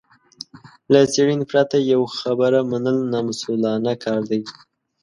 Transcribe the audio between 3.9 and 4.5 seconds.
کار دی.